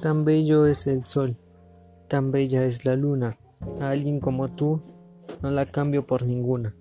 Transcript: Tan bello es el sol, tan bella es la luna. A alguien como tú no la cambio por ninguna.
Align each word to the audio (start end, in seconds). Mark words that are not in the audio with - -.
Tan 0.00 0.24
bello 0.24 0.64
es 0.64 0.86
el 0.86 1.04
sol, 1.04 1.36
tan 2.08 2.30
bella 2.30 2.64
es 2.64 2.86
la 2.86 2.96
luna. 2.96 3.38
A 3.80 3.90
alguien 3.90 4.18
como 4.18 4.48
tú 4.48 4.80
no 5.42 5.50
la 5.50 5.66
cambio 5.66 6.06
por 6.06 6.22
ninguna. 6.22 6.74